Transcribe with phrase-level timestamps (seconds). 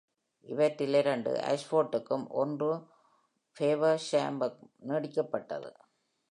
[0.41, 2.71] இவற்றில் இரண்டு Ashford-க்கும், ஒன்று
[3.59, 5.71] Faversham-உம் நீட்டிக்கப்பட்டது.